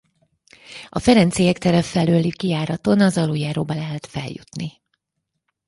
[0.89, 4.81] A Ferenciek tere felőli kijáraton az aluljáróba lehet feljutni.